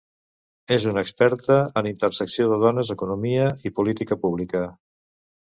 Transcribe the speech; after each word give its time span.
És 0.77 0.85
una 0.91 1.03
experta 1.07 1.57
en 1.81 1.89
intersecció 1.89 2.49
de 2.53 2.57
dones, 2.65 2.91
economia 2.97 3.53
i 3.71 3.75
política 3.83 4.19
pública. 4.27 4.65